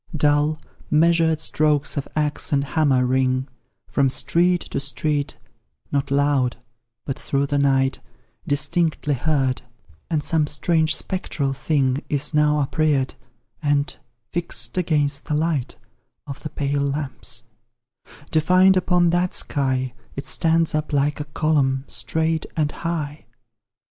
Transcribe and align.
Dull, 0.17 0.59
measured 0.89 1.39
strokes 1.39 1.95
of 1.95 2.07
axe 2.15 2.51
and 2.51 2.63
hammer 2.63 3.05
ring 3.05 3.47
From 3.87 4.09
street 4.09 4.61
to 4.71 4.79
street, 4.79 5.37
not 5.91 6.09
loud, 6.09 6.57
but 7.05 7.19
through 7.19 7.45
the 7.45 7.59
night 7.59 7.99
Distinctly 8.47 9.13
heard 9.13 9.61
and 10.09 10.23
some 10.23 10.47
strange 10.47 10.95
spectral 10.95 11.53
thing 11.53 12.01
Is 12.09 12.33
now 12.33 12.57
uprear'd 12.59 13.13
and, 13.61 13.95
fix'd 14.31 14.75
against 14.75 15.25
the 15.25 15.35
light 15.35 15.75
Of 16.25 16.39
the 16.41 16.49
pale 16.49 16.81
lamps, 16.81 17.43
defined 18.31 18.77
upon 18.77 19.11
that 19.11 19.35
sky, 19.35 19.93
It 20.15 20.25
stands 20.25 20.73
up 20.73 20.91
like 20.93 21.19
a 21.19 21.25
column, 21.25 21.85
straight 21.87 22.47
and 22.57 22.71
high. 22.71 23.27